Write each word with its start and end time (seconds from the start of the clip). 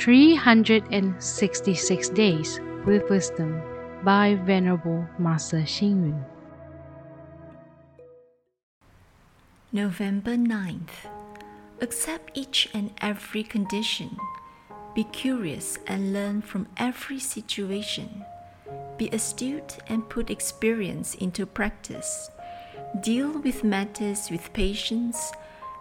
366 0.00 2.08
Days 2.08 2.58
with 2.86 3.08
Wisdom 3.10 3.60
by 4.02 4.34
Venerable 4.46 5.06
Master 5.18 5.58
Xing 5.58 6.08
Yun. 6.08 6.24
November 9.72 10.36
9th. 10.36 11.04
Accept 11.82 12.30
each 12.32 12.70
and 12.72 12.92
every 13.02 13.42
condition. 13.42 14.16
Be 14.94 15.04
curious 15.04 15.78
and 15.86 16.14
learn 16.14 16.40
from 16.40 16.66
every 16.78 17.20
situation. 17.20 18.24
Be 18.96 19.10
astute 19.10 19.76
and 19.86 20.08
put 20.08 20.30
experience 20.30 21.14
into 21.14 21.44
practice. 21.44 22.30
Deal 23.02 23.38
with 23.38 23.64
matters 23.64 24.30
with 24.30 24.50
patience 24.54 25.30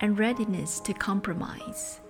and 0.00 0.18
readiness 0.18 0.80
to 0.80 0.92
compromise. 0.94 2.00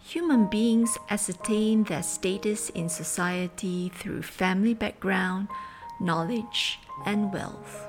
Human 0.00 0.46
beings 0.46 0.96
ascertain 1.10 1.84
their 1.84 2.02
status 2.02 2.70
in 2.70 2.88
society 2.88 3.90
through 3.94 4.22
family 4.22 4.72
background, 4.72 5.48
knowledge, 6.00 6.78
and 7.04 7.32
wealth. 7.32 7.86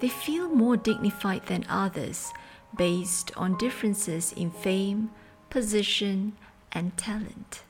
They 0.00 0.08
feel 0.08 0.48
more 0.48 0.76
dignified 0.76 1.46
than 1.46 1.64
others 1.68 2.32
based 2.76 3.32
on 3.36 3.58
differences 3.58 4.32
in 4.32 4.50
fame, 4.50 5.10
position, 5.50 6.32
and 6.72 6.96
talent. 6.96 7.62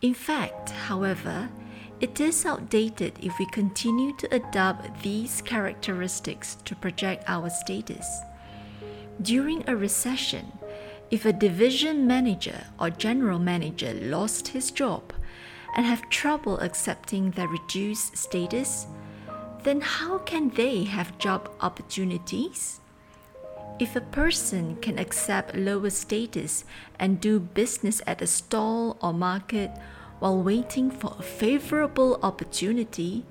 In 0.00 0.14
fact, 0.14 0.70
however, 0.70 1.48
it 2.00 2.18
is 2.20 2.46
outdated 2.46 3.18
if 3.20 3.38
we 3.38 3.46
continue 3.46 4.16
to 4.16 4.34
adopt 4.34 5.02
these 5.02 5.42
characteristics 5.42 6.56
to 6.64 6.74
project 6.74 7.24
our 7.26 7.50
status. 7.50 8.20
During 9.20 9.68
a 9.68 9.76
recession, 9.76 10.52
if 11.10 11.24
a 11.24 11.32
division 11.32 12.06
manager 12.06 12.66
or 12.78 12.90
general 12.90 13.38
manager 13.38 13.92
lost 13.94 14.48
his 14.48 14.70
job 14.70 15.12
and 15.76 15.84
have 15.84 16.08
trouble 16.08 16.58
accepting 16.60 17.32
their 17.32 17.48
reduced 17.48 18.16
status, 18.16 18.86
then 19.62 19.80
how 19.80 20.18
can 20.18 20.50
they 20.50 20.84
have 20.84 21.18
job 21.18 21.50
opportunities? 21.60 22.80
If 23.78 23.96
a 23.96 24.00
person 24.00 24.76
can 24.76 24.98
accept 24.98 25.56
lower 25.56 25.90
status 25.90 26.64
and 26.98 27.20
do 27.20 27.40
business 27.40 28.00
at 28.06 28.22
a 28.22 28.26
stall 28.26 28.96
or 29.00 29.12
market 29.12 29.70
while 30.18 30.42
waiting 30.42 30.90
for 30.90 31.16
a 31.18 31.22
favorable 31.22 32.20
opportunity, 32.22 33.24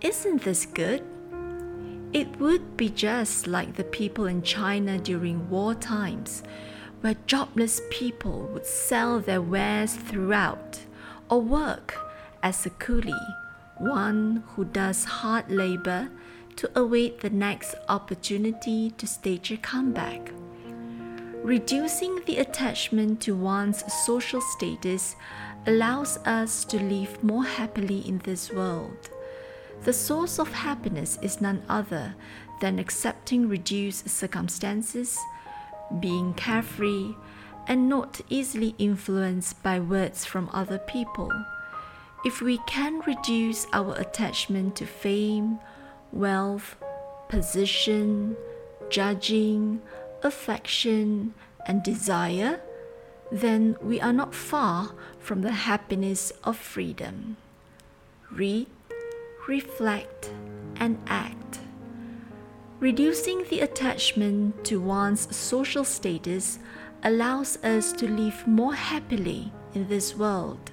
isn't 0.00 0.42
this 0.42 0.66
good? 0.66 1.02
It 2.12 2.38
would 2.38 2.76
be 2.76 2.90
just 2.90 3.46
like 3.46 3.76
the 3.76 3.84
people 3.84 4.26
in 4.26 4.42
China 4.42 4.98
during 4.98 5.48
war 5.48 5.74
times, 5.74 6.42
where 7.00 7.16
jobless 7.26 7.80
people 7.90 8.48
would 8.52 8.66
sell 8.66 9.20
their 9.20 9.40
wares 9.40 9.94
throughout 9.94 10.80
or 11.28 11.40
work 11.40 11.98
as 12.42 12.66
a 12.66 12.70
coolie 12.70 13.34
one 13.80 14.44
who 14.48 14.64
does 14.66 15.04
hard 15.04 15.50
labor 15.50 16.10
to 16.54 16.70
await 16.78 17.20
the 17.20 17.30
next 17.30 17.74
opportunity 17.88 18.90
to 18.90 19.06
stage 19.06 19.50
a 19.50 19.56
comeback. 19.56 20.30
Reducing 21.42 22.20
the 22.26 22.36
attachment 22.36 23.22
to 23.22 23.34
one's 23.34 23.82
social 24.04 24.42
status 24.42 25.16
allows 25.66 26.18
us 26.18 26.64
to 26.66 26.78
live 26.78 27.24
more 27.24 27.44
happily 27.44 28.06
in 28.06 28.18
this 28.18 28.52
world. 28.52 29.08
The 29.84 29.94
source 29.94 30.38
of 30.38 30.52
happiness 30.52 31.18
is 31.22 31.40
none 31.40 31.62
other 31.66 32.14
than 32.60 32.78
accepting 32.78 33.48
reduced 33.48 34.10
circumstances, 34.10 35.18
being 35.98 36.34
carefree, 36.34 37.14
and 37.66 37.88
not 37.88 38.20
easily 38.28 38.74
influenced 38.78 39.62
by 39.62 39.80
words 39.80 40.24
from 40.24 40.50
other 40.52 40.78
people. 40.78 41.30
If 42.24 42.42
we 42.42 42.58
can 42.66 43.00
reduce 43.00 43.66
our 43.72 43.94
attachment 43.94 44.76
to 44.76 44.86
fame, 44.86 45.58
wealth, 46.12 46.76
position, 47.28 48.36
judging, 48.90 49.80
affection, 50.22 51.34
and 51.66 51.82
desire, 51.82 52.60
then 53.32 53.76
we 53.80 54.00
are 54.00 54.12
not 54.12 54.34
far 54.34 54.92
from 55.18 55.42
the 55.42 55.52
happiness 55.52 56.32
of 56.44 56.56
freedom. 56.56 57.36
Read, 58.30 58.66
reflect, 59.46 60.30
and 60.76 60.98
act. 61.06 61.39
Reducing 62.80 63.44
the 63.50 63.60
attachment 63.60 64.64
to 64.64 64.80
one's 64.80 65.36
social 65.36 65.84
status 65.84 66.58
allows 67.02 67.62
us 67.62 67.92
to 67.92 68.08
live 68.08 68.46
more 68.46 68.72
happily 68.72 69.52
in 69.74 69.86
this 69.88 70.16
world. 70.16 70.70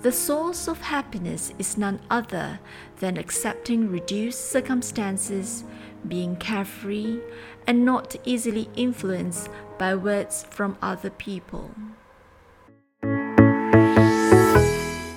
The 0.00 0.12
source 0.12 0.66
of 0.66 0.80
happiness 0.80 1.52
is 1.58 1.76
none 1.76 2.00
other 2.08 2.58
than 3.00 3.18
accepting 3.18 3.90
reduced 3.90 4.50
circumstances, 4.50 5.64
being 6.08 6.36
carefree, 6.36 7.20
and 7.66 7.84
not 7.84 8.16
easily 8.24 8.70
influenced 8.74 9.50
by 9.76 9.94
words 9.94 10.46
from 10.48 10.78
other 10.80 11.10
people. 11.10 11.70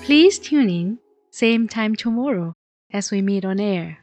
Please 0.03 0.37
tune 0.37 0.69
in, 0.69 0.99
same 1.31 1.69
time 1.69 1.95
tomorrow 1.95 2.55
as 2.91 3.09
we 3.09 3.21
meet 3.21 3.45
on 3.45 3.61
air. 3.61 3.99